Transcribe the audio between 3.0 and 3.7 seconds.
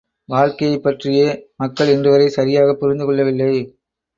கொள்ளவில்லை.